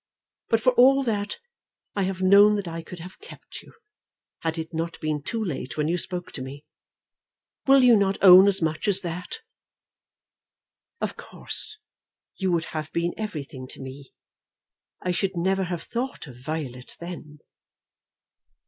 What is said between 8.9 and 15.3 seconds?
that?" "Of course you would have been everything to me. I